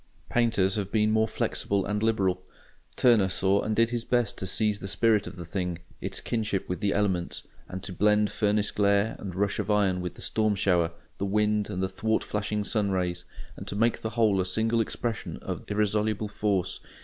Painters 0.31 0.77
have 0.77 0.91
been 0.91 1.11
more 1.11 1.27
flexible 1.27 1.85
and 1.85 2.01
liberal. 2.01 2.41
Turner 2.95 3.29
saw 3.29 3.61
and 3.61 3.75
did 3.75 3.91
his 3.91 4.03
best 4.03 4.35
to 4.39 4.47
seize 4.47 4.79
the 4.79 4.87
spirit 4.87 5.27
of 5.27 5.35
the 5.35 5.45
thing, 5.45 5.77
its 6.01 6.19
kinship 6.21 6.67
with 6.67 6.79
the 6.79 6.91
elements, 6.91 7.43
and 7.69 7.83
to 7.83 7.93
blend 7.93 8.31
furnace 8.31 8.71
glare 8.71 9.15
and 9.19 9.35
rush 9.35 9.59
of 9.59 9.69
iron 9.69 10.01
with 10.01 10.15
the 10.15 10.21
storm 10.23 10.55
shower, 10.55 10.89
the 11.19 11.25
wind 11.27 11.69
and 11.69 11.83
the 11.83 11.87
thwart 11.87 12.23
flashing 12.23 12.63
sun 12.63 12.89
rays, 12.89 13.25
and 13.55 13.67
to 13.67 13.75
make 13.75 14.01
the 14.01 14.09
whole 14.17 14.41
a 14.41 14.45
single 14.47 14.81
expression 14.81 15.37
of 15.43 15.65
irresoluble 15.67 16.27
force. 16.31 16.79